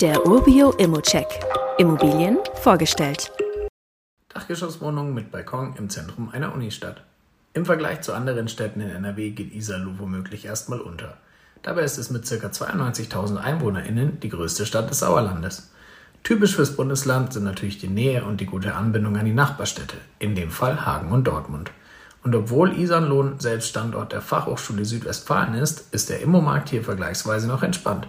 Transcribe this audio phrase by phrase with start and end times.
[0.00, 1.26] Der Urbio Immocheck.
[1.76, 3.32] Immobilien vorgestellt.
[4.28, 7.02] Dachgeschosswohnung mit Balkon im Zentrum einer Unistadt.
[7.52, 11.16] Im Vergleich zu anderen Städten in NRW geht Iserlohn womöglich erstmal unter.
[11.64, 12.46] Dabei ist es mit ca.
[12.46, 15.72] 92.000 EinwohnerInnen die größte Stadt des Sauerlandes.
[16.22, 20.36] Typisch fürs Bundesland sind natürlich die Nähe und die gute Anbindung an die Nachbarstädte, in
[20.36, 21.72] dem Fall Hagen und Dortmund.
[22.22, 27.64] Und obwohl Iserlohn selbst Standort der Fachhochschule Südwestfalen ist, ist der Immomarkt hier vergleichsweise noch
[27.64, 28.06] entspannt.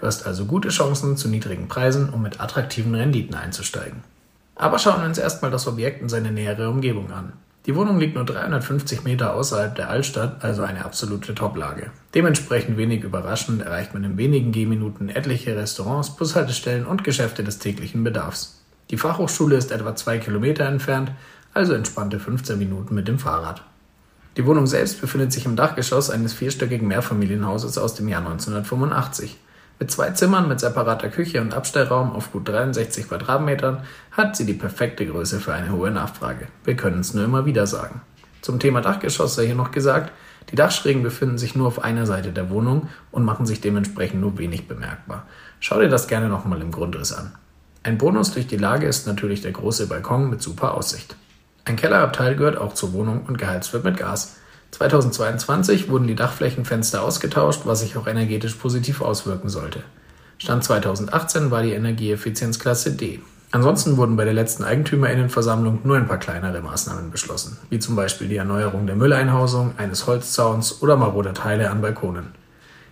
[0.00, 4.04] Du hast also gute Chancen zu niedrigen Preisen, um mit attraktiven Renditen einzusteigen.
[4.54, 7.32] Aber schauen wir uns erstmal das Objekt und seine nähere Umgebung an.
[7.66, 11.90] Die Wohnung liegt nur 350 Meter außerhalb der Altstadt, also eine absolute Toplage.
[12.14, 18.04] Dementsprechend wenig überraschend erreicht man in wenigen Gehminuten etliche Restaurants, Bushaltestellen und Geschäfte des täglichen
[18.04, 18.62] Bedarfs.
[18.90, 21.12] Die Fachhochschule ist etwa zwei Kilometer entfernt,
[21.52, 23.62] also entspannte 15 Minuten mit dem Fahrrad.
[24.36, 29.36] Die Wohnung selbst befindet sich im Dachgeschoss eines vierstöckigen Mehrfamilienhauses aus dem Jahr 1985.
[29.80, 34.54] Mit zwei Zimmern mit separater Küche und Abstellraum auf gut 63 Quadratmetern hat sie die
[34.54, 36.48] perfekte Größe für eine hohe Nachfrage.
[36.64, 38.00] Wir können es nur immer wieder sagen.
[38.42, 40.12] Zum Thema Dachgeschoss sei hier noch gesagt,
[40.50, 44.38] die Dachschrägen befinden sich nur auf einer Seite der Wohnung und machen sich dementsprechend nur
[44.38, 45.26] wenig bemerkbar.
[45.60, 47.32] Schau dir das gerne nochmal im Grundriss an.
[47.82, 51.16] Ein Bonus durch die Lage ist natürlich der große Balkon mit super Aussicht.
[51.64, 54.36] Ein Kellerabteil gehört auch zur Wohnung und geheizt wird mit Gas.
[54.72, 59.82] 2022 wurden die Dachflächenfenster ausgetauscht, was sich auch energetisch positiv auswirken sollte.
[60.38, 63.20] Stand 2018 war die Energieeffizienzklasse D.
[63.50, 68.28] Ansonsten wurden bei der letzten Eigentümerinnenversammlung nur ein paar kleinere Maßnahmen beschlossen, wie zum Beispiel
[68.28, 72.28] die Erneuerung der Mülleinhausung, eines Holzzauns oder marode Teile an Balkonen.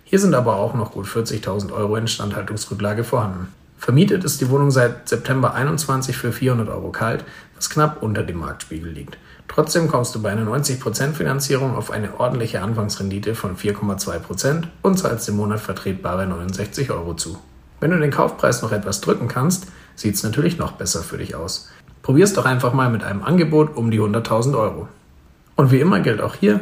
[0.03, 3.53] Hier sind aber auch noch gut 40.000 Euro Instandhaltungsrücklage vorhanden.
[3.77, 7.23] Vermietet ist die Wohnung seit September 21 für 400 Euro kalt,
[7.55, 9.17] was knapp unter dem Marktspiegel liegt.
[9.47, 15.29] Trotzdem kommst du bei einer 90% Finanzierung auf eine ordentliche Anfangsrendite von 4,2% und zahlst
[15.29, 17.37] im Monat vertretbare 69 Euro zu.
[17.79, 21.35] Wenn du den Kaufpreis noch etwas drücken kannst, sieht es natürlich noch besser für dich
[21.35, 21.69] aus.
[22.01, 24.87] Probier's doch einfach mal mit einem Angebot um die 100.000 Euro.
[25.55, 26.61] Und wie immer gilt auch hier,